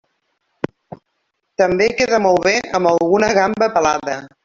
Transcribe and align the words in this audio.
També 1.63 1.91
queda 2.01 2.23
molt 2.27 2.43
bé 2.49 2.57
amb 2.81 2.95
alguna 2.97 3.33
gamba 3.41 3.73
pelada. 3.79 4.23